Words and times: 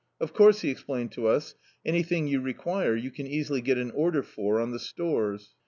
"Of 0.19 0.33
course," 0.33 0.61
he 0.61 0.71
explained 0.71 1.11
to 1.11 1.27
us, 1.27 1.53
*'an)rthing 1.85 2.27
you 2.27 2.41
require 2.41 2.95
you 2.95 3.11
can 3.11 3.27
easily 3.27 3.61
get 3.61 3.77
an 3.77 3.91
order 3.91 4.23
for 4.23 4.59
on 4.59 4.71
the 4.71 4.79
stores." 4.79 5.53